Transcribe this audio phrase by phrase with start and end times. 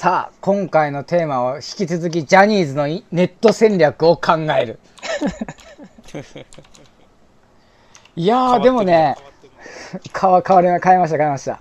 [0.00, 4.78] さあ、今回のテーマは引き続きジャニーズのネット戦略を考える。
[8.16, 9.14] いやー、でもね、
[10.18, 11.60] 変わ、変わりま、変えました、変えました。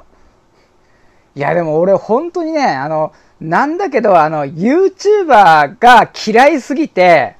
[1.35, 7.35] いや、でも俺本当にね、あの、なんだけど、あの、YouTuber が嫌いすぎて、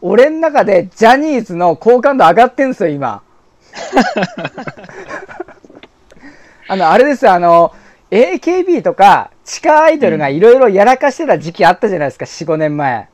[0.00, 3.22] 俺の中でジャニーズの好感度上がってんすよ、今。
[6.66, 7.72] あの、あれですよ、あの、
[8.14, 13.08] AKB とか地下アイドルがいろいろやらかしてた時期あったじゃないですか、4、5年前。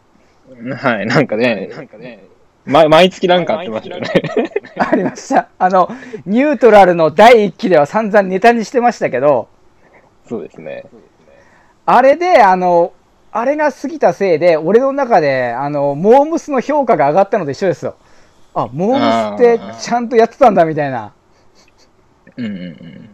[0.77, 2.25] はい、なんかね、なんかね、
[2.67, 4.11] ま、毎月なんかあってましたよね。
[4.77, 5.49] ありました。
[5.59, 5.91] あの、
[6.27, 9.49] ニュートラルの第1期では散々ネタにしてましたけど、
[10.29, 10.85] そうですね。
[11.87, 12.93] あれで、あの、
[13.33, 17.95] あれが過ぎたせいで、俺の中で、あの、モームスの評価が上がったのと一緒ですよ。
[18.53, 21.13] あ、モームスってちゃんとやってたんだみたいな。
[22.37, 23.11] うんうんうん。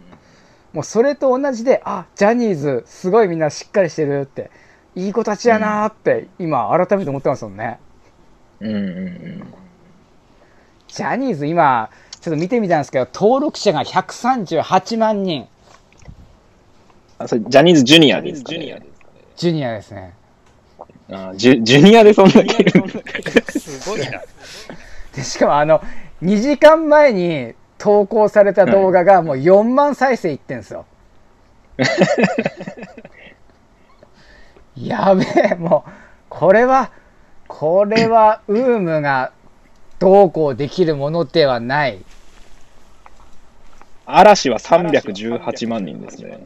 [0.73, 4.51] もうそれと同じで、あ、ジャニーズ、すごいみんなしっかりしてるって、
[4.95, 7.79] いい子たちやなーって、今、改めて思ってますもんね。
[8.61, 9.55] うんうんうん。
[10.89, 15.49] ジャニーズ、今、ちょっと見てみたんですけど、登録者が138万人、
[17.19, 19.21] あ、それ、ジャニーズジュニアですか、ね、ジュニアですかね。
[19.37, 20.15] ジュニアですね。
[21.11, 22.93] あジュ、ジュニアでそんだけいるんだ。
[23.49, 24.23] すごいな。
[25.15, 25.83] で、しかもあの、
[26.23, 30.87] 2時間前に投稿された動画がもう4万再生いってんすよ。
[34.77, 35.91] やべえ、もう、
[36.29, 36.91] これは、
[37.49, 39.33] これは、ウームが
[39.99, 41.99] どうこうできるものではない。
[44.05, 46.45] 嵐は318万人ですね。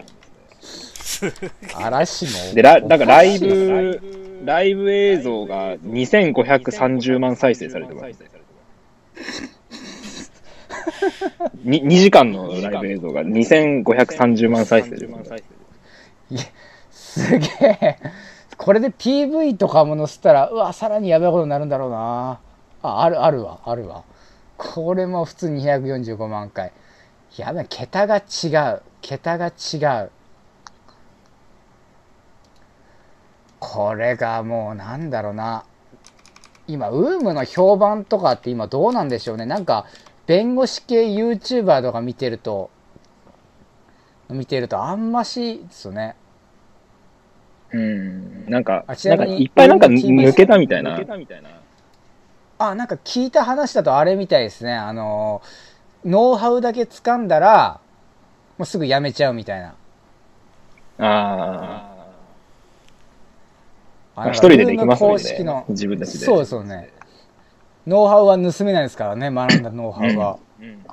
[1.75, 2.55] 嵐も。
[2.55, 4.01] で、ラ、だからライブ、
[4.45, 9.50] ライブ映像が2530万再生されてます。
[11.65, 16.53] 2, 時間のライブ映像が2530万再生です、ね。
[16.91, 17.99] すげえ。
[18.57, 22.41] これで PV とかも載せたら、うわ、さらにやばいことになるんだろうな。
[22.83, 24.05] あ、ある、あるわ、あるわ。
[24.57, 26.73] これも普通245万回。
[27.37, 28.83] やべえ、桁が違う。
[29.01, 30.11] 桁が違う。
[33.59, 35.65] これがもうなんだろうな。
[36.67, 39.47] 今、ウームの評判とかって今どうなんでしょうね。
[39.47, 39.87] なんか、
[40.31, 42.71] 弁護士系 YouTuber とか見てると、
[44.29, 46.15] 見てるとあんましですよね。
[47.73, 48.49] うん。
[48.49, 51.01] なんか、あちなんみにいっぱいなんか抜けたみたいな。
[52.59, 54.73] あ、なんか聞いた話だとあれみたいですね。
[54.73, 55.43] あの、
[56.05, 57.81] ノウハウだけ掴んだら、
[58.57, 59.75] もうすぐやめちゃうみたいな。
[61.01, 61.93] あ
[64.15, 64.31] ああ。
[64.31, 65.65] 一人でできますもん公式のね。
[65.71, 66.25] 自分たちで。
[66.25, 67.00] そうですよね。
[67.87, 70.39] ノウハウは盗めないですからね、学んだノウハウは。
[70.61, 70.85] うん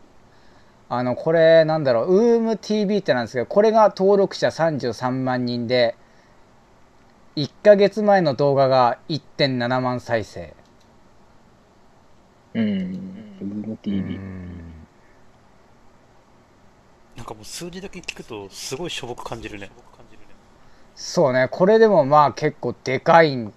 [0.90, 5.98] あの、これ、なんだろう、ウーム TV ってなんですけど、これが登録者33万人で、
[7.36, 10.56] 1ヶ月前の動画が1.7万再生。
[12.54, 12.70] うん。
[13.42, 14.18] ウーム TV。
[17.18, 19.70] なんかもう数字だけ聞くとすごいしょぼく感じるね。
[20.96, 23.52] そうね、これでもまあ結構でかい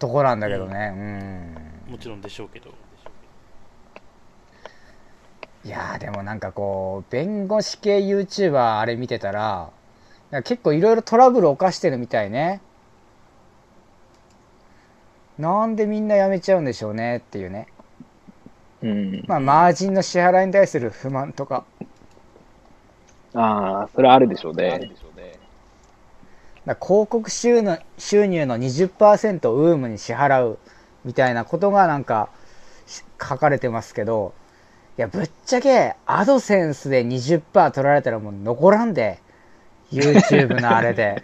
[0.00, 0.92] とこなんだけどね。
[1.86, 1.92] うん。
[1.92, 2.70] もちろんでしょうけど。
[5.64, 9.70] いやーでもなんかこう弁護士系 YouTuber あれ見てたら
[10.44, 12.62] 結構いろいろトラブル犯してるみたいね
[15.38, 17.66] なんでみんな辞めちゃうんでしょうねっていうね
[18.82, 19.24] うん。
[19.26, 21.66] まあマージンの支払いに対する不満とか
[23.34, 24.90] ああ、それはあるでしょうね。
[26.70, 30.58] だ広告収入収入の20%をウームに支払う
[31.04, 32.30] みたいなことがなんか
[32.86, 34.32] し書かれてますけど
[34.96, 39.18] いやぶっちゃけアドセンスで20%取られたらもう残らんで
[39.90, 41.22] YouTube のあれで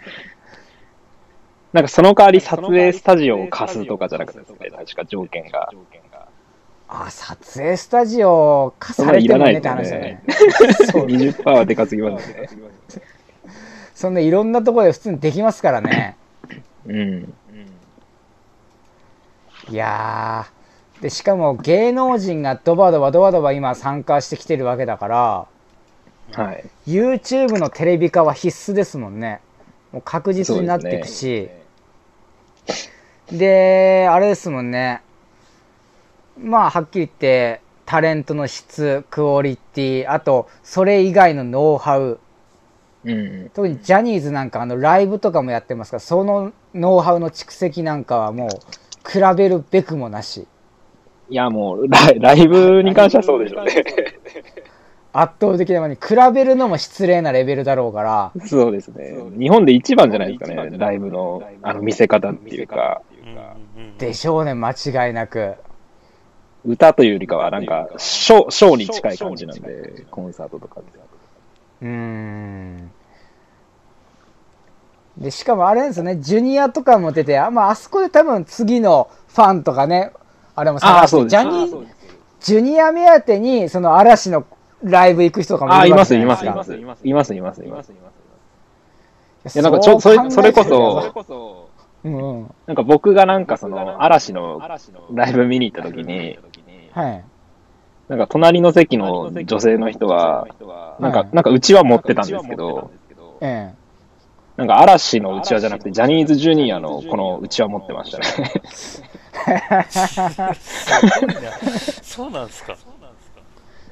[1.71, 5.69] なんかその代わり撮影スタジオを貸すとかじゃなくて確か条件が。
[6.89, 10.23] あ撮影スタジオ化されてもねって話だね
[10.89, 12.47] そう20%はでかすぎますね。
[13.97, 16.17] そんないろんなところで普通にできますからね。
[16.85, 17.33] うん。
[19.71, 21.01] いやー。
[21.01, 25.47] でしかも芸能人がドバドバドバドバ今参加してきてるわけだから
[26.31, 26.63] はい。
[26.85, 29.41] YouTube のテレビ化は必須ですもんね。
[29.91, 31.49] もう確実になっていくし。
[33.31, 35.01] であれですもんね。
[36.39, 42.19] まあはっきり言ってタレントの質クオリティあとそれ以外のノウハウ
[43.11, 43.49] うん。
[43.53, 48.49] 特にジャニーズなんかあのライブとかもやってますからそのノウハウの蓄積なんかはもう
[49.09, 50.47] 比べるべくもなし
[51.29, 53.83] いや、もうライ、ライブに関してはそうでしょうね。
[55.13, 59.15] 圧倒的なものに比べるのも失礼なレベルだろうから、そうですね。
[59.37, 63.01] 日本で一番じゃないですかね、ライブのあの見せ方っていうか、
[63.97, 65.55] でしょうね、間違いなく。
[66.65, 70.99] 歌というよりかはなんか、ショー、ショーに近い感じなんで、コンサートとかって。
[71.81, 72.91] うーん。
[75.27, 80.13] で、しかもあれですよね、ジュニアとかも出て、あ,、まあ、あそこで多分次のファンとかね、
[80.55, 81.87] あれもあ探して、あそうですジャニー、
[82.39, 84.45] ジュニア目当てに、その嵐の
[84.83, 86.85] ライブ行く人とかもいます、いるわけじいます、いゃないですか。
[86.85, 89.51] ます、います、います、います、います。
[89.51, 91.69] いいや、なんかちょ、それ、それこそ。
[92.05, 94.61] なんか僕がなんかその、嵐の
[95.11, 96.39] ライブ見に行った時に、
[96.93, 97.23] はい。
[98.07, 100.47] なんか隣の席の女性の人は、
[101.01, 102.91] なんか、なんかうちわ持ってたんですけど、
[103.41, 103.73] え
[104.57, 108.25] なんか嵐のうちわじゃなくて、ジャニーズジュニアのこのうちわ持ってましたね。
[112.01, 112.73] そうなんですか。
[112.73, 112.77] え。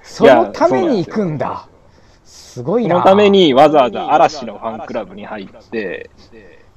[0.01, 1.67] そのために行くんだ。
[2.25, 2.95] すごいな。
[2.95, 6.09] そのためにわざわざ嵐のファンクラブに入って、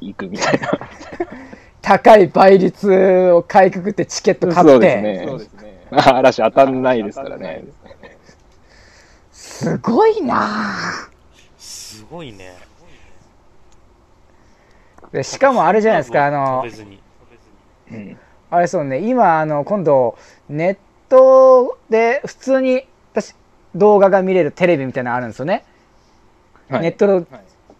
[0.00, 0.70] 行くみたいな。
[1.80, 5.24] 高い倍率をかいくぐってチケット買って。
[5.26, 5.80] そうですね。
[5.90, 7.64] 嵐当たんないですからね。
[9.32, 10.76] すごいな
[11.56, 12.67] すごいね。
[15.12, 16.64] でしかもあれじゃないですか、あの。
[17.90, 18.16] うん。
[18.50, 20.16] あれそうね、今、あの、今度、
[20.48, 20.76] ネッ
[21.08, 23.34] トで普通に私
[23.74, 25.64] 動画が見れるテレビみたいなのあるんですよね。
[26.68, 27.26] はいネットの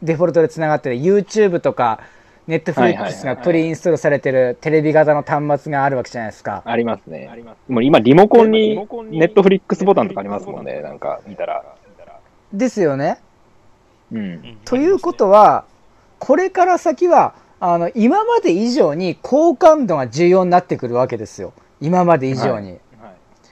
[0.02, 2.00] デフォルトでつながってる YouTube とか、
[2.46, 6.62] ネットフリックスがプリインストールされてるテレビ型の端末があるわけじゃないですか。
[6.64, 7.28] ありますね。
[7.68, 8.76] もう今、リモコンに
[9.10, 11.62] ネットフリックスボタンとかありますもんね、なんか見たら。
[12.54, 13.18] ですよね。
[14.10, 14.58] うん。
[14.64, 15.66] ということは、
[16.18, 21.52] これから先は、あの、今まで以上に好感度が重要になってくるわけですよ。
[21.80, 22.78] 今まで以上に。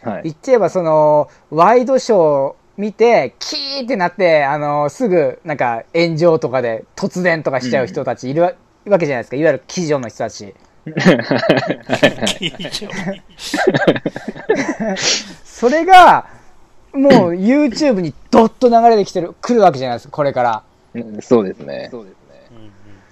[0.03, 0.23] はい。
[0.25, 8.53] 言っちゃえばそのワイドショーを見てキーってなってあのすぐなんか炎上とかで突然とかしちゃう人たちいるわ,、
[8.87, 9.37] わけじゃないですか。
[9.37, 10.55] いわゆる基女の人たち。
[15.45, 16.29] それが
[16.93, 20.13] もう YouTube にドッと流れてきてる来るわけじゃないですか。
[20.13, 20.63] これから。
[20.95, 21.91] うんそうですね。
[21.93, 22.07] うんうん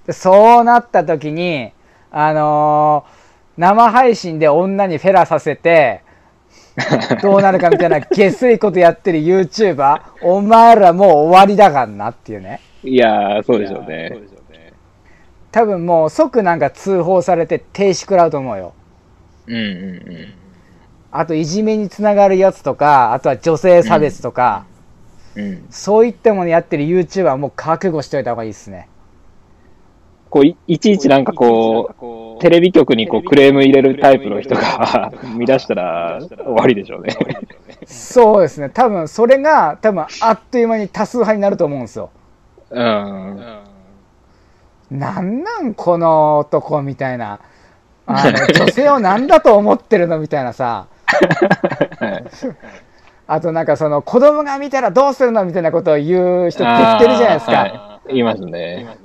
[0.06, 1.72] でそうなった時に
[2.10, 3.24] あのー
[3.56, 6.02] 生配信で女にフェラさせて
[7.22, 14.18] どうなるかみたいな下水ことやってる YouTuber お前らもう終わりだからなっていうねいやー、そうでしょうね。
[15.50, 18.74] 多分もう即なんか通報されて停止食らうと思うよ
[19.46, 20.34] うんうんうん。
[21.12, 24.64] あといじめにつながるやつとかあとは女性差別とか、
[25.36, 25.66] うん。
[25.70, 28.88] そういったものやってる YouTuber はもう覚悟しておいた方がいいですね
[30.34, 37.16] こうい、いちいちなんかこう、テレビ局にこうクレーム入れるタイプの人が見出したら終わりでしょうね。
[37.86, 42.10] そうですね多分それが多分あっという間に多数派になると思うんですよ
[42.70, 43.60] うん。
[44.90, 47.38] なんなんこの男みたいな
[48.06, 48.32] あの
[48.66, 50.86] 女性を何だと思ってるのみたいなさ
[53.28, 58.18] あとなんかその子供が見たらどうするのみたいなことを言う人ってってるじゃないですか、はい。
[58.18, 59.03] いますね。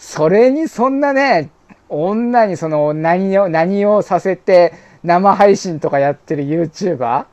[0.00, 1.50] それにそんなね、
[1.90, 4.72] 女にその何を、何をさせて
[5.04, 7.04] 生配信とかやってる YouTuber?
[7.04, 7.26] あ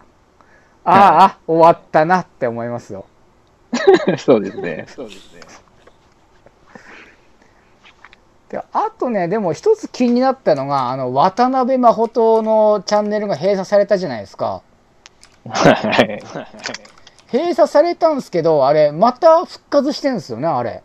[0.83, 3.05] あ、あ終わったなって思いますよ。
[4.19, 4.85] そうですね。
[8.49, 14.61] であとね、でも一つ気になったのが、あの、渡辺真琴のチャンネルが閉鎖されたじゃないですか。
[15.49, 16.21] はい。
[17.31, 20.83] 閉鎖されたんですけど、あれ、また復活してるんですよね、あれ。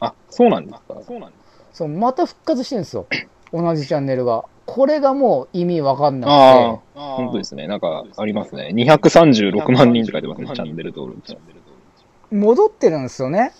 [0.00, 0.96] あ、そうなんですか？
[1.06, 3.06] そうなんですそう、また復活してるんですよ。
[3.52, 4.44] 同じチャンネルが。
[4.66, 6.34] これがもう意味わかんなくて。
[6.34, 7.66] ああ、本当ですね。
[7.66, 8.70] なんかありますね。
[8.74, 11.36] 236万人って書いてますね、チャンネル登録者。
[12.30, 13.52] 戻ってるんですよね。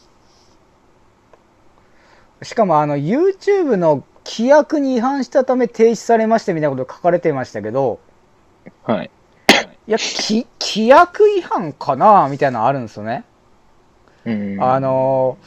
[2.43, 7.99] しかもあの YouTube の規約に違反したため停止されましたみたいなこと書かれてましたけど、
[8.85, 9.11] はい。
[9.87, 13.25] いや、き規約違反かなみたいなのあるんですよね。
[14.27, 15.39] うんあ、の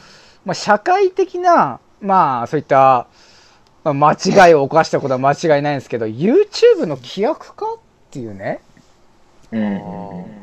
[0.44, 3.06] まあ、社会的な、まあ、そういった、
[3.84, 7.78] まあ、間違いを犯したことは間違いないんですけど、YouTube の規約かっ
[8.10, 8.60] ていうね。
[9.52, 10.42] うん。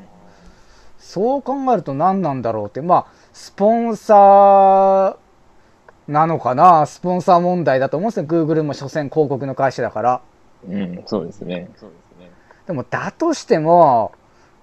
[0.99, 5.17] そう考えると何なんだろうって、まあ、スポンサー
[6.07, 10.21] なのかな、スポンサー問題だと思うんですよ、Google も所詮広告の会社だから。
[10.67, 11.69] うん、そうですね。
[12.67, 14.11] でも、だとしても、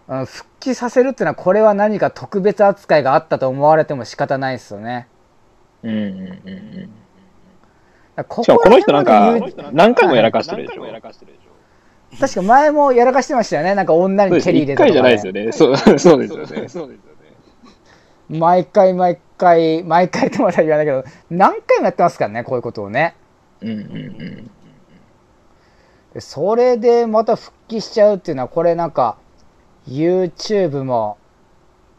[0.09, 5.09] うん復帰させるっていうのは、これは何か特別扱いがあったと思われても仕方ないですよね。
[5.83, 6.91] うんうんうん
[8.17, 8.25] うん。
[8.25, 9.39] こしかもこの人なんか
[9.73, 10.87] 何回もやらかしてるでしょ。
[12.19, 13.75] 確か前もやらかしてましたよね。
[13.75, 15.53] なんか女に蹴り入れ一回じゃないですよね。
[15.53, 16.47] そうそうですよね。
[16.49, 16.97] そうですよね。
[18.29, 23.15] 毎回毎回、毎回とまだ言わないけど、何回もやってますからね、こういうことをね。
[23.61, 24.51] うんうんうん。
[26.15, 29.17] でそれでまた復帰しちゃうっていうのは、これなんか、
[29.87, 31.19] YouTube も、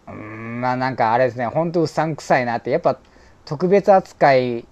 [0.08, 2.98] うーん、まあなんかあれですね、ほんとうさんくさいなって、やっぱ
[3.48, 4.66] 特別扱い、ウ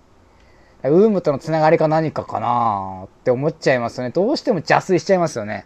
[0.84, 4.10] ームとのつながりか何かかなって思っちゃいますよね。
[4.10, 5.66] どうしても邪推しちゃいますよね。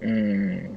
[0.00, 0.76] うん。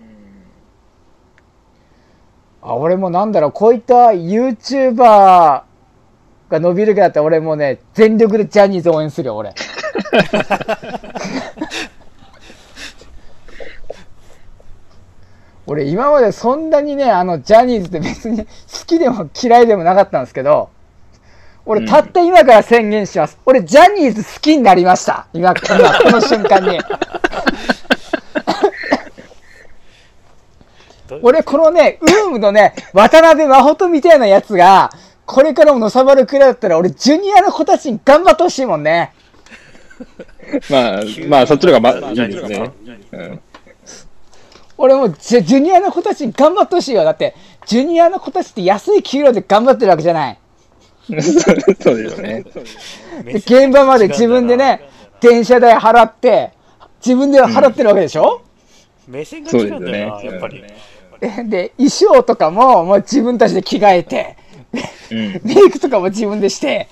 [2.62, 5.66] あ、俺もなんだろう、こういった YouTuber が
[6.52, 9.56] 伸びるかだったら俺もうね、全力でジャニーズ応援するよ、俺。
[15.66, 18.52] 俺今までそんなにね、あの、ジャニーズって別に好
[18.86, 20.70] きでも嫌いでもなかったんですけど、
[21.70, 23.38] 俺たった今から宣言します。
[23.46, 25.28] 俺ジャニーズ好きになりました。
[25.34, 26.80] 今、今この瞬間に。
[31.22, 34.90] 俺このね、ウームのね、渡辺真帆みたいなやつが、
[35.28, 39.14] これからものさばるくらいだったら、俺ジュニアの子たちに頑張ってほしいもんね。
[40.72, 42.72] まあ、まあ、そっちの方がまいいですね。
[43.12, 43.42] うん。
[44.76, 47.04] 俺もジュジュニアの子たちに頑張ってほしいよ。
[47.04, 47.36] だって、
[47.68, 50.39] ジュニアの子たちって安い給料で頑張ってるわけじゃない。
[51.80, 52.44] そうですよね。
[53.24, 54.90] で現場まで自分でね、
[55.20, 56.52] 電車代払って、
[57.04, 58.42] 自分で払ってるわけでしょ、
[59.08, 60.64] 目線が違うんだよな、そうですよねやっぱり。
[61.20, 64.38] でで、衣装とかも、もう自分たちで着替えて、
[65.12, 65.42] うん。
[65.44, 66.88] メイクとかも自分でして、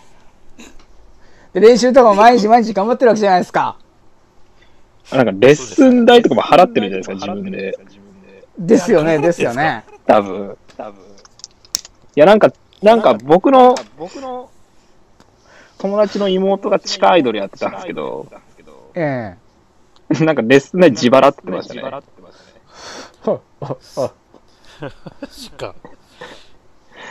[1.54, 3.78] で練習とかも毎日毎日頑張ってるわけじゃないですか。
[5.12, 7.78] なんか、レッスン代とかも払ってるじゃないですか、自分で。
[8.60, 9.86] ですよね、ですよね。
[10.06, 10.58] 多分。
[10.76, 11.02] 多分。
[11.02, 14.50] いや、なんか、なんか僕の、僕の
[15.78, 18.28] 友達の妹が地下アイドルやってたんですけど、
[18.94, 19.36] え
[20.24, 22.04] なんかレッスン代自腹って言ってましたね。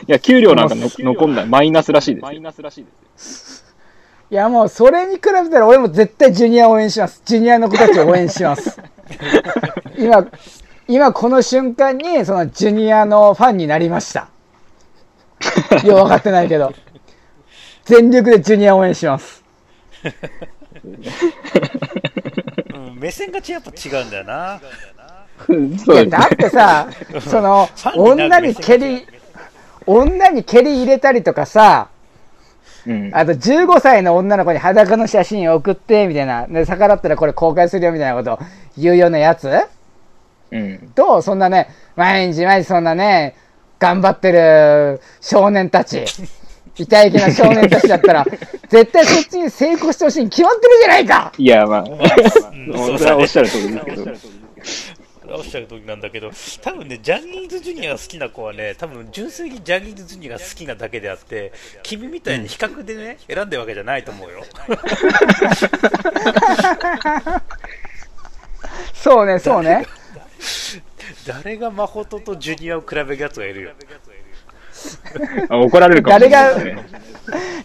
[0.09, 1.47] いや、給料なんかの残んない。
[1.47, 2.23] マイナスらしいです。
[2.23, 3.65] マイナスらしいです。
[4.29, 7.23] いやもうそれに比べたら俺も絶対ジュニア応援します。
[7.25, 8.81] ジュニアの子たちを応援します。
[9.97, 10.27] 今、
[10.89, 14.29] 今この瞬間にそのジュニアのファンになりました。
[15.85, 16.73] いや、分かってないけど。
[17.85, 19.45] 全力でジュニア応援します。
[22.75, 24.61] うん、目線がやっぱ違うんだよな。
[25.47, 26.89] そいうや、だってさ、
[27.21, 29.07] その女に蹴り、
[29.87, 31.89] 女に蹴り入れたりとかさ、
[32.87, 33.11] うん。
[33.13, 36.47] あと15歳の女の子に裸の写真送って、みたいな。
[36.47, 38.39] で、逆らったらこれ公開するよ、みたいなこと
[38.79, 39.51] 言うようなやつ
[40.51, 40.79] うん。
[40.95, 43.35] と、そんなね、毎日毎日そんなね、
[43.79, 46.05] 頑張ってる少年たち、
[46.77, 48.27] 痛い気な少年たちだったら、
[48.69, 51.33] 絶対そっちに成功してほしいに決まってるじゃないか。
[51.37, 52.99] いや、まあ、うん。
[52.99, 54.13] それはおっしゃる通りですけど。
[55.29, 56.31] おっしゃる通りなんだけど、
[56.63, 61.53] 多分ね、ジャニーズジュニアが好きな子はね、多分純粋にジャニーズジュニアが好きなだけであって、
[61.83, 64.45] 君みたいに比較でね、選んでるわけじゃないと思うよ。
[68.95, 69.87] そうね、そうね。
[71.27, 73.73] 誰がマホトとジュニアを比べるやつがいるよ。
[75.49, 76.87] あ怒られるかもしれないですね。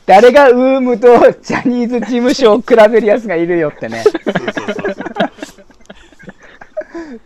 [0.05, 1.07] 誰がウームと
[1.41, 4.03] ジャニーズ事務所を比べるやつがいるよってね。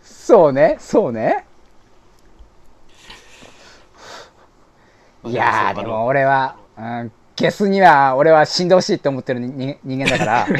[0.03, 1.45] そうね、そうね。
[5.23, 10.47] いやー、でも俺は、うん、ゲスには俺は死んでほしいって思ってる人人間だから。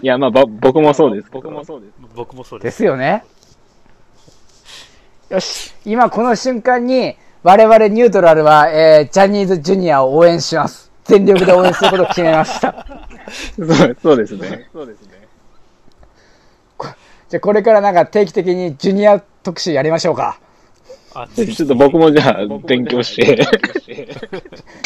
[0.00, 1.28] いや、まあ、ぼ僕もそうです。
[1.32, 1.92] 僕もそうです。
[2.14, 2.76] 僕もそうでです。
[2.78, 3.24] すよね。
[5.30, 10.90] よし、今この瞬間に、我々ニュートラルは、えージャニーズジュニアを応援します。
[11.04, 12.86] 全力で応援することを決めました。
[13.56, 14.68] そうそうですね。
[14.72, 15.28] そうですね。
[17.28, 20.40] じゃあこれからなんか定期的にジュニア特集やりましょうか。
[21.14, 23.46] あ、ぜひちょっと僕もじゃあ、勉強して。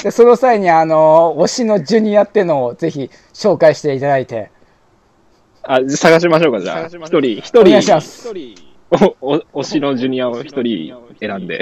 [0.03, 4.51] で、その際にあの、推しのジュニアっていうのをぜひ紹介していただいて。
[5.63, 6.87] あ、探しましょうか、じゃあ。
[6.87, 8.72] 一人、一お願いします人、
[9.21, 11.61] お、お、推しのジュニアを一人選んで。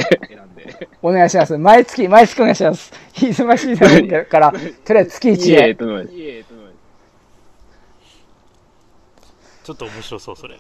[1.01, 1.57] お願いします。
[1.57, 2.93] 毎月、毎月お願いします。
[3.15, 4.53] 忙しいだろうから、
[4.85, 6.45] とりあえず月1いえ、で。
[9.63, 10.57] ちょっと面白そう、それ。
[10.57, 10.59] い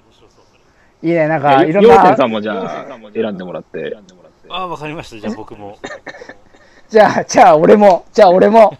[1.02, 3.96] いね、なんか、いろんようてんさな、んもじゃあ、選んでもらって。
[4.48, 5.18] あ、わかりました。
[5.18, 5.78] じゃあ僕も。
[6.88, 8.76] じゃあ、じゃあ俺も、じゃあ俺も。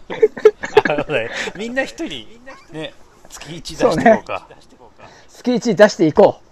[1.55, 2.27] みんな一人、
[2.71, 2.93] ね、
[3.29, 4.47] 月1出していこうか。
[5.29, 6.50] 月1出していこえ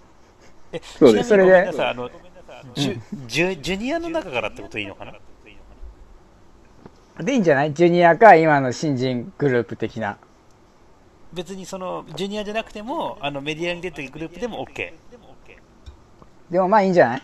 [0.98, 1.72] そうですそれで
[2.74, 5.12] ジュ、ジュ、ニアの中からってこといいのかな？
[7.18, 7.24] う。
[7.24, 7.72] でいいんじゃない？
[7.72, 10.18] ジュニアか今の新人グループ的な。
[11.32, 14.92] 別にそのジュニアじゃなくてもあのメディアに出てるグループでも OK。
[16.50, 17.22] でもまあいいんじゃない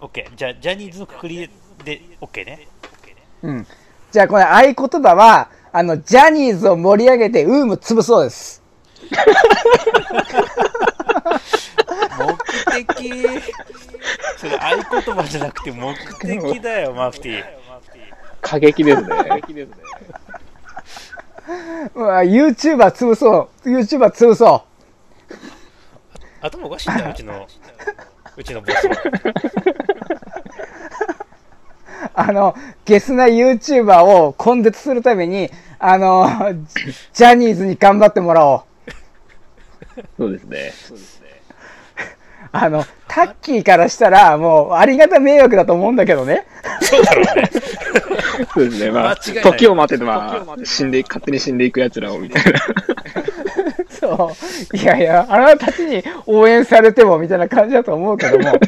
[0.00, 0.36] ？OK。
[0.36, 1.50] じゃあ、ジャニーズのくくり
[1.84, 2.68] で OK ね。
[3.42, 3.66] うん。
[4.12, 8.62] じゃあこれ合言葉は、あの、ジャニーズを盛り上げてウーム潰そうです。
[12.76, 13.40] 目的。
[14.38, 17.44] それ合言葉じゃなくて目的だよ、マフティー。
[18.40, 19.08] 過激ですね。
[21.94, 23.68] うわ YouTuber 潰そう。
[23.70, 24.64] YouTuber 潰そ
[25.30, 25.34] う。
[26.40, 27.46] 頭おかしいんだよ、うちの、
[28.36, 28.96] うちのボスは。
[32.14, 32.54] あの、
[32.84, 38.62] ゲスな YouTuber を根絶するために、あの、ジジャニーズに頑張ってもらおう。
[40.16, 40.72] そうですね。
[42.64, 46.46] あの、タッキーからしたら、もう、ありがた迷惑だと思うんだけどね。
[46.80, 47.50] そうだろうね。
[48.54, 48.90] そうですね。
[48.90, 52.60] まあ、間違いない時を待てば、死んで、勝手に死んでいく奴らを、みたいな。
[53.88, 54.32] そ
[54.72, 54.76] う。
[54.76, 58.52] いやいや、あなたたちに応援されても、みたいな感じだと思うけども。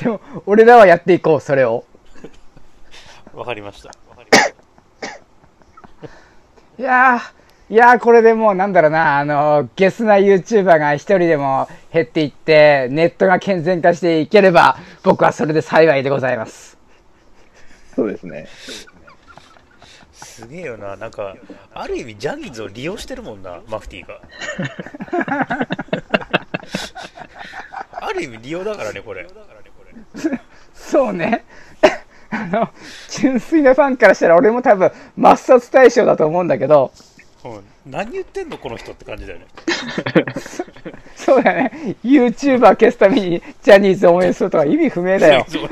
[0.00, 1.84] でも、俺らはやっていこう、それを。
[3.34, 3.88] わかりました。
[3.88, 4.48] わかりました。
[6.82, 7.20] いやー、
[7.70, 16.78] いやー、これでもうなんだろうな、あの、ゲスな YouTuber が一人でも減っていって、ネットが健全化していければ、僕はそれで幸いでございます。
[17.94, 18.48] そうですね。
[20.12, 21.36] すげえよな、なんか、
[21.74, 24.20] ある意味、ジャニーズを利用してるもんな、マフティーが。
[27.92, 29.26] ある意味、利用だからね、これ。
[30.72, 31.44] そうね。
[32.30, 32.70] あの、
[33.10, 36.92] 純粋なファンからしたら俺も多分抹殺対象だと思うんだけど、
[37.44, 39.46] うん、何言ってんの、この人って感じだよね。
[41.14, 41.96] そうだね。
[42.04, 45.46] YouTuber 消すためにジャニーズを応援するとか意味不明だよ。
[45.48, 45.68] そう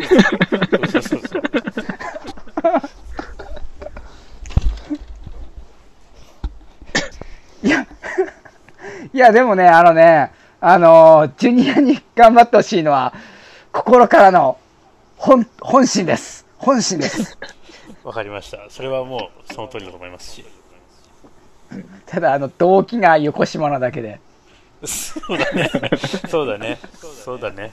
[0.87, 1.43] そうそうそう。
[7.65, 7.87] いや、
[9.13, 10.31] いやでもね、あのね、
[10.61, 13.13] あの、ジュニアに頑張ってほしいのは、
[13.73, 14.57] 心からの
[15.17, 16.47] 本、本心です。
[16.59, 17.37] 本心です。
[18.05, 18.59] わかりました。
[18.71, 20.45] それはもう、その通りだと思いますし。
[22.07, 24.21] ただ、あの、動機が横島なだけで。
[24.85, 25.71] そうだね。
[26.29, 26.79] そうだね。
[27.25, 27.73] そうだね。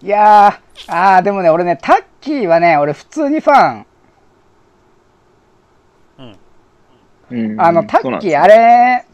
[0.00, 3.86] いやー、あー、でもね、俺ね、タッキーはね、俺普通にファン。
[7.30, 9.04] うんあの、タッキー、あれれ、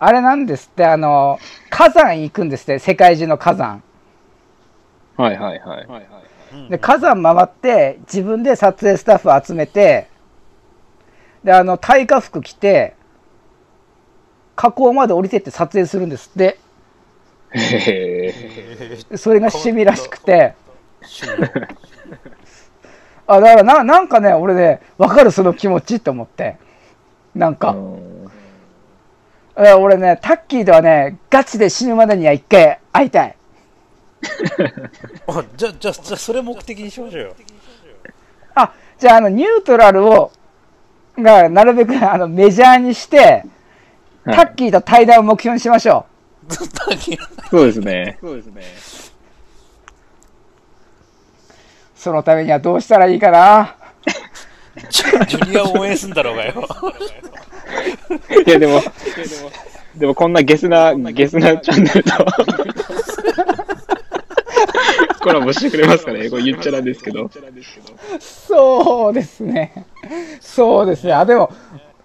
[0.00, 1.38] あれなんですって、あの、
[1.70, 3.82] 火山行くんですって、世界中の火山。
[5.16, 5.86] はいはいはい。
[6.52, 10.08] うんで、火山回って、自分で撮影スタッフ集めて、
[11.44, 12.94] で、あの、耐火服着て、
[14.56, 16.58] 河口まで降りてって撮影するんですって。
[19.16, 20.54] それが趣味らしくて、
[23.26, 26.56] あ、だからな、なんかね、俺ね、わかるその気持ちって思って。
[27.34, 27.76] なんか、
[29.54, 33.36] 俺ね、タッキーとはね、ガチで死ぬまでには一回会いたい。
[35.28, 37.36] あじゃあ、じゃあ、じゃあそれ目的にしましょうよ。
[38.54, 40.32] あ、じゃあ、あの、ニュートラルを、
[41.22, 43.44] が、なるべく、あの、メジャーにして、
[44.24, 46.06] タッキーと対談を目標にしましょ
[47.50, 48.18] そうですね。
[48.20, 48.62] そうですね。
[48.62, 48.98] う。
[51.94, 53.74] そのためにはどうしたらいいかな。
[54.90, 56.68] ジュジュニアを応援すんだろうがよ。
[58.46, 58.80] いやでも、
[59.96, 62.12] でもこんなゲスな、ゲスなチャンネルと、
[65.20, 67.30] コラボしてくれますかねこれ言っちゃなんですけど。
[68.20, 69.86] そうですね。
[70.40, 71.12] そうですね。
[71.12, 71.50] あ、でも、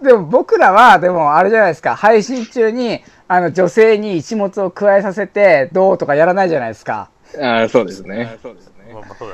[0.02, 7.10] でも僕らは、でもあれじゃないですか、配信中に、あの、女性に一物を加えさせて、どうとかやらないじゃないですか。
[7.40, 8.38] あ、そうですね。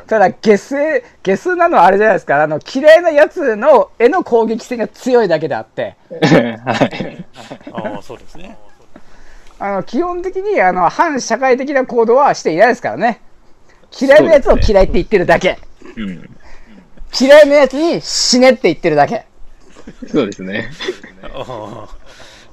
[0.07, 0.75] ただ、ゲス、
[1.23, 7.25] ゲスなのはあれじゃないですか、あの、嫌いなやつの、絵の攻撃性が強いだけであって、はい。
[7.73, 8.57] ああ、そうですね。
[9.57, 13.21] あの、基本的に、あの、反社会的な行動はしていないですからね。
[13.97, 15.59] 嫌いなやつを嫌いって言ってるだけ。
[15.95, 16.29] うん。
[17.19, 19.25] 嫌いなやつに死ねって言ってるだけ。
[20.07, 20.71] そうですね。
[21.23, 21.27] あ
[21.87, 21.89] あ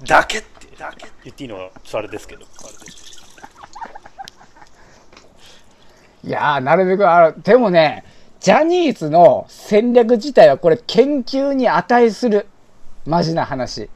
[0.05, 2.45] だけって、だけって言っていいのは、それですけど。
[6.25, 8.05] いやー、なるべく、あの、でもね、
[8.41, 12.47] ジャニーズの戦略自体はこれ研究に値する。
[13.07, 13.89] マジな話。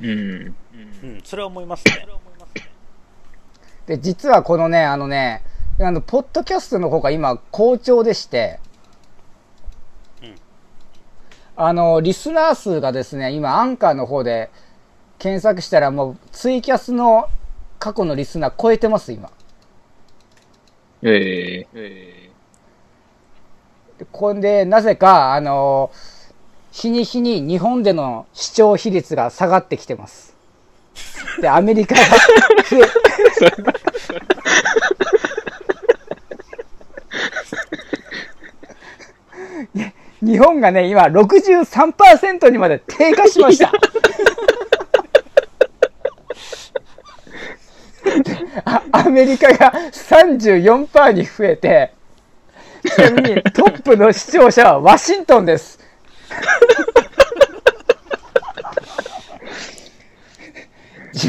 [0.00, 0.54] うん。
[1.02, 2.06] うん、それは思いますね。
[3.86, 5.42] で、実はこのね、あのね、
[5.80, 8.58] あの、ポッドキャストの方が今好調でして、
[10.22, 10.34] うん。
[11.56, 14.50] あの、リスナー数がですね、今アンカーの方で
[15.18, 17.28] 検索したらもうツイキャスの
[17.78, 19.30] 過去のリスナー超えてます、今。
[21.02, 22.30] ええ。
[23.98, 25.92] でこんで、なぜか、あの
[26.72, 30.36] 日に日に日本での視聴比率が下がってきてます。
[31.40, 32.00] で、アメリカが
[32.68, 32.80] 増え、
[40.20, 43.72] 日本がね、今63%にまで低下しました。
[48.64, 51.92] あアメリカが34%に増えて、
[52.82, 55.78] ちなみにトップの視聴者はワシントンです。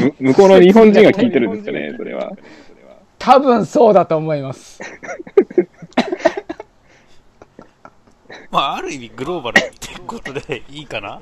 [0.00, 2.32] む向こうの日本人が聞いてるんですよね、それは。
[3.18, 4.80] 多分そうだと思います。
[8.50, 11.20] まあ、ある意味グローバルってことでいいかな？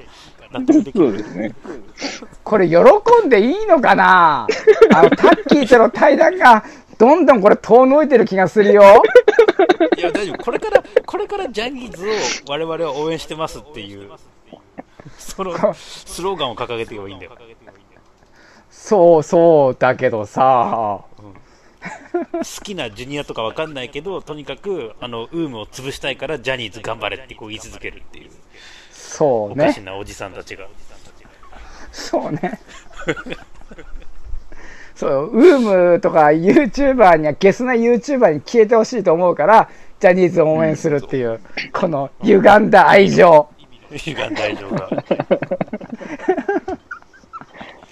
[0.96, 1.54] そうですね。
[2.42, 2.76] これ喜
[3.26, 4.46] んでいいのかな？
[4.94, 6.64] あの、タッキーとの対談が
[6.98, 9.02] どんどんこれ遠のいてる気がするよ。
[9.98, 10.42] いや、大丈夫。
[10.42, 14.10] これから、これからジャニーズを我々は応援してますっていう、
[15.18, 17.32] そのスローガンを掲げていけばいいんだよ。
[18.70, 21.04] そうそうだけどさ、
[22.32, 28.30] 好きなジュニアとかわかんないけど、とにかく、あの、ウームを潰したいからジャニーズ頑張れってこう言い続けるっていう、
[28.92, 29.84] そうおかしね。
[29.86, 30.66] なおじさんたちが。
[31.92, 32.60] そうね。
[34.94, 39.68] そう、ウームとか YouTuber には、ゲスな YouTuber に消えてほしいと思うから、
[40.00, 41.40] ジャニーズを応援するっていう、
[41.72, 43.48] この歪んだ愛情。
[43.92, 44.88] 歪んだ大丈夫が。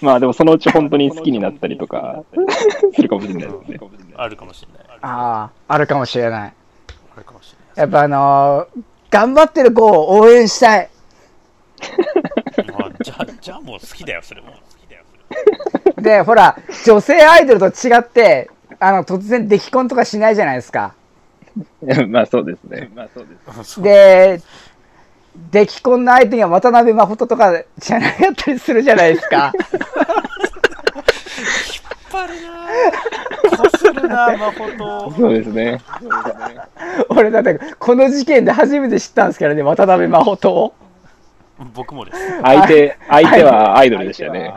[0.01, 2.23] まあでもそのうち本当に好きになったりとか
[2.93, 3.79] するかもしれないですね。
[4.15, 4.97] あるかもしれない。
[5.01, 6.53] ああ、あるかもしれない。
[7.15, 7.79] あるかもしれない。
[7.79, 10.89] やっぱあのー頑張ってる子を応援したい。
[12.77, 14.47] まあ、じゃあ、じゃあもう好きだよ、それも。
[14.51, 14.53] 好
[14.85, 15.03] きだよ、
[15.81, 20.93] それで、ほら、女性アイドルと違って、あの、突然出来婚とかしないじゃないですか。
[22.09, 22.91] まあそうですね。
[22.93, 23.81] まあそうです。
[23.81, 24.41] で、
[25.51, 29.51] 出来婚の相手が渡辺真帆とかじゃなかったりするじゃないですか。
[29.55, 29.65] 引っ
[32.11, 33.71] 張るなぁ。
[33.71, 35.11] こするなぁ、誠。
[35.11, 35.81] そうですね。
[37.09, 40.73] 俺だって、この事件で初めて知ったんですけどね、渡辺真帆と。
[41.73, 42.41] 僕もです。
[42.41, 44.53] 相手、 相手はアイドルでしたよね。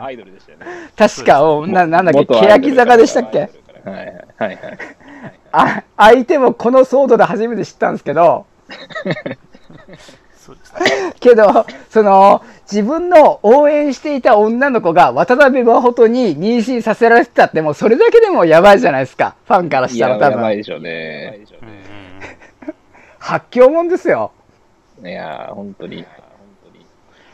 [0.97, 3.39] 確か、おななんだっけ、欅坂でしたっけ？
[3.39, 3.49] はい
[3.95, 4.57] はいはい。
[5.51, 8.45] あ、相手もこの騒動で初めて知ったんですけど、
[10.43, 10.73] そうです。
[11.21, 19.35] けど、その、自分の応援していた女の子が渡辺真帆とに妊娠させられてたって、もうそれだけでもやばいじゃないですか。
[19.47, 20.37] ファンからしたら多分。
[20.37, 21.39] やばいでしょうね。
[21.61, 21.81] うんうん
[23.21, 24.31] 発狂もんですよ。
[25.03, 26.03] いや、本当に。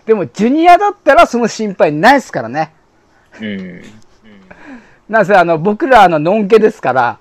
[0.05, 2.73] でも、ジュニアだったらその心配ないですからね。
[3.41, 3.81] うん。
[5.07, 7.19] なぜ、あの、僕らあの、のんけですから。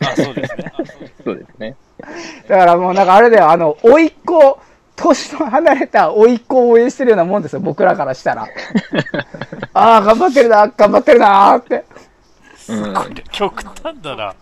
[0.00, 0.72] あ、そうですね。
[1.24, 1.76] そうですね。
[2.46, 4.60] だからもうなんかあれだよ、あの、甥っ子、
[4.96, 8.48] 年の離れた甥っ子を応援してるようなもんですよ、僕らからしたら。
[9.74, 11.84] ああ、頑張ってるな、頑張ってるなーって。
[13.30, 14.34] 極端だな。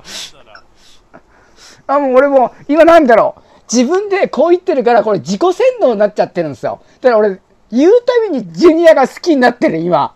[1.87, 3.41] あ、もう俺も、今なんだろう。
[3.71, 6.81] 自分でこう言ってるから、これ自己洗脳になっちゃってるんですよ。
[7.01, 7.41] だから俺、
[7.71, 10.15] 言うたびにジュニアが好きになってる、今。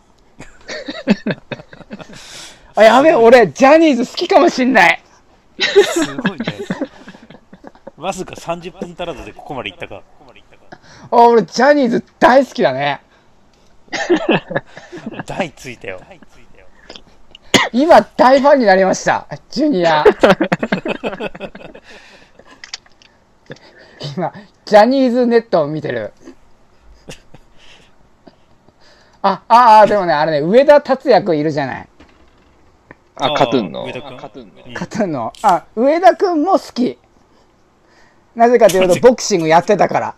[2.76, 5.02] あ、やべえ、俺、ジャニーズ好きかもしんない。
[5.60, 6.46] すごいね。
[7.96, 10.02] わずか30分足らずでここまで行ったか。
[11.10, 13.00] あ、俺、ジャニーズ大好きだね。
[15.26, 16.00] 台ついたよ。
[17.72, 19.26] 今、大ファンになりました。
[19.50, 20.04] ジュニア。
[24.16, 24.32] 今、
[24.64, 26.12] ジャニーズネットを見てる。
[29.22, 31.88] あ、ああ、でもね、あれね、上田達也くんいるじゃない。
[33.16, 33.84] あ、カトゥーンの？
[33.84, 34.62] 上田君カトゥーンの。
[34.66, 35.32] うんカトゥーンの。
[35.42, 36.98] あ、上田くんも好き。
[38.36, 40.14] なぜかというと、ボクシングやってたから。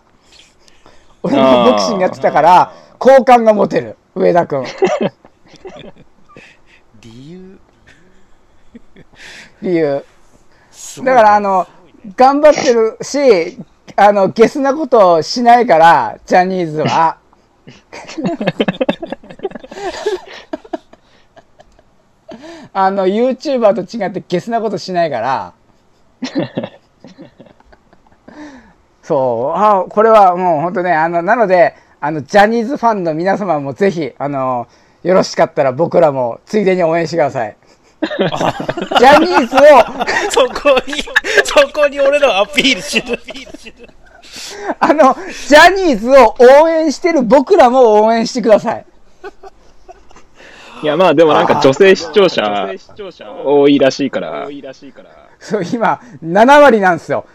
[1.23, 3.97] 俺もボクシングやってたから、好感が持てる。
[4.15, 4.65] 上田くん。
[7.01, 7.59] 理由？
[9.61, 10.03] 理由。
[11.03, 11.67] だから、あの、
[12.15, 13.59] 頑張ってるし、
[13.95, 17.17] あの、ゲスなことをしないから、ジャニーズは。
[22.73, 25.53] あの、YouTuber と違ってゲスなことしないから。
[29.11, 34.69] そう、あ、これはもう本当ね、あの、なので、あの、ジャニーズファンの皆様もぜひ、あの、
[35.03, 37.57] よろしかったら僕らもついでに応援してください。
[38.07, 39.59] ジャニーズを、
[40.31, 41.03] そこに、
[41.43, 43.19] そこに俺らアピールしる。
[44.79, 45.13] あの、
[45.47, 48.85] ジャニーズを応援してる僕らも応援してください。
[50.83, 52.41] いや、まあでもなんか女性視聴者
[53.43, 54.47] 多いらしいから、
[55.37, 57.25] そう、今、7割なんですよ。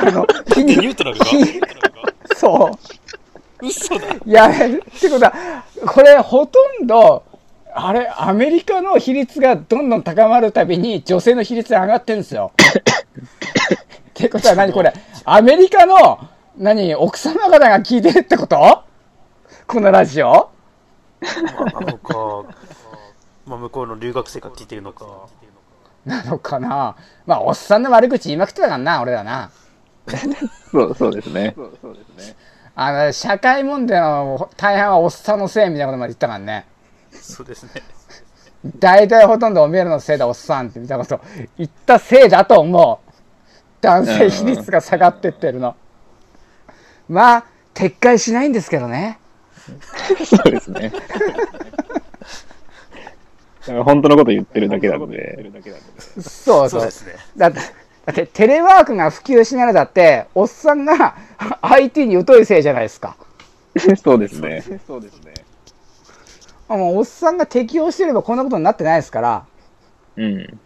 [0.00, 1.24] あの、ニュートラルが？
[2.36, 2.70] そ
[3.62, 3.66] う。
[3.66, 4.06] 嘘だ。
[4.08, 4.52] いや、っ
[5.00, 7.24] てことは、これほとんど、
[7.74, 12.52] あれ、アメリカの比率がどんどん高まるたびに女性の比率が上がってるんですよ。
[14.10, 14.92] ってことは何これ、
[15.24, 16.18] アメリカの、
[16.56, 18.82] 何、奥様方が聞いてるってこと？
[19.66, 20.26] このラジオ？
[20.26, 20.50] ま
[21.76, 22.14] あ、なのか、
[23.46, 25.06] まあ、向こうの留学生が聞いてるのか。
[26.04, 26.96] なのかな？
[27.26, 29.50] まあ、おっさんの悪口言いまくってたからな、俺らな。
[30.70, 31.54] そう、そうですね。
[32.74, 36.66] あの、社会問題の大半はおっさんのせいみたいなことまで言ったからね。
[37.12, 37.70] そうですね。
[38.78, 41.20] 大体ほとんどおめえらのせいだ、おっさんってみたいなこと
[41.58, 43.10] 言ったせいだと思う。
[43.80, 45.74] 男性比率が下がってってるの。
[47.08, 49.18] まあ、撤回しないんですけどね。
[50.24, 50.92] そうですね。
[53.84, 55.50] 本当のこと言ってるだけなんで。
[56.20, 56.90] そうそうね。
[57.36, 57.58] だって、
[58.06, 61.16] だってテレワークが普及しないのだって、おっさんが
[61.62, 63.16] IT に疎いせいじゃないですか。
[64.02, 64.62] そうですね。
[64.86, 65.34] そうですね。
[66.68, 69.44] あもうおっさんが適応してればこんなことになってないですから。
[70.16, 70.60] うん。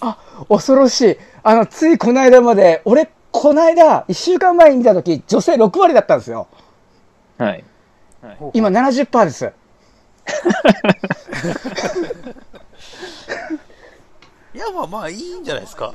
[0.00, 0.18] あ、
[0.48, 1.16] 恐ろしい。
[1.42, 6.48] あの、ついこの間まで、俺、この間、1週間前に見たとき、女性6割だったんですよ。
[7.38, 7.64] はい。
[8.52, 9.52] 今70%です。
[14.54, 15.94] いや、まあまあ、いいんじゃないですか。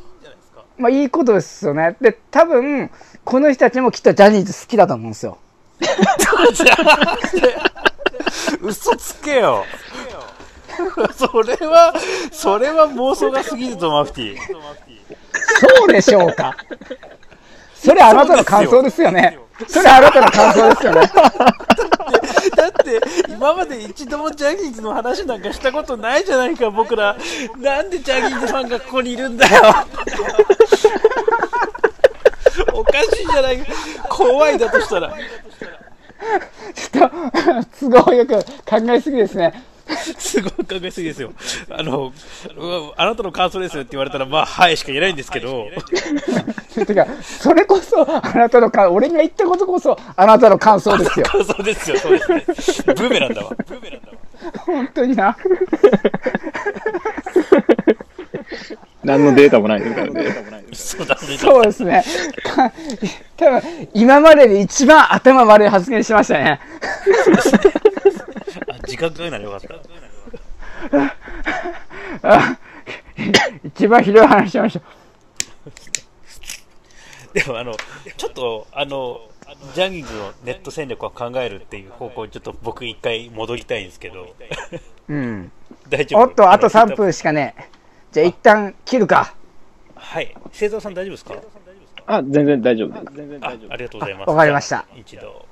[0.78, 1.96] まあ、いいことですよね。
[2.02, 2.90] で、多分、
[3.24, 5.38] この人たちもきっとジャニーズ好きだと思うんですよ。
[8.62, 9.66] 嘘つけよ。
[11.16, 11.94] それは、
[12.32, 14.38] それは妄想が過ぎるぞ、マフティー。
[15.78, 16.56] そうでしょうか。
[17.76, 19.40] それあなたの感想ですよね。
[19.68, 21.02] それあなたの感想ですよね。
[22.56, 27.16] だって、今まで一度もジャニーズの話なんかしたことないじゃないか、僕ら。
[27.58, 29.74] なんでジャニーズファンがここにいるんだよ。
[32.74, 33.66] おかしいじゃないか。
[34.10, 35.14] 怖いだとしたら。
[36.74, 39.64] ちょっと、都合よく考えすぎですね。
[40.18, 41.32] すごい考えすぎですよ。
[41.70, 42.12] あの、
[42.58, 45.68] うわあなたの感想ですよって言われたら、まあ、はいしか言えないんですけど、
[46.86, 51.26] てか、それこそ、あなたの感、俺が言ったことこそ、あなたの感想ですよ。
[51.26, 52.44] 感想ですよ、そうですね。
[52.96, 53.52] ブーメランだわ。
[53.66, 54.18] ブーメランだわ。
[54.66, 55.38] 本当にな。
[59.04, 59.96] 何のデータもないです
[60.98, 61.38] からね。
[61.38, 62.04] そうですね。
[62.44, 62.72] か
[63.38, 63.62] 多分、
[63.94, 66.60] 今までで一番頭悪い発言しましたね。
[68.88, 69.76] あ自覚がならよかった。
[72.24, 72.58] あ
[73.64, 74.86] 一番ひどい話しました。
[77.34, 77.76] でもあの、
[78.16, 79.22] ちょっと、あの、
[79.76, 84.36] ジャニーズのネット戦略を考えるっていう方向にちょっと僕一回戻りたいんですけど、
[85.10, 85.52] うん。
[85.90, 86.22] 大丈夫？
[86.22, 87.64] おっと、あとの3分しかねえ。
[88.12, 89.34] じゃあ一旦切るか。
[89.96, 90.36] はい。
[90.52, 91.36] 星座さん大丈夫ですか？
[92.08, 93.06] あ、全然大丈夫です。
[93.16, 94.30] 全然あ大丈夫ありがとうございます。
[94.30, 95.46] わかりました一度。